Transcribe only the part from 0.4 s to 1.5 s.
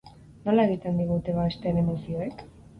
Nola eragiten digute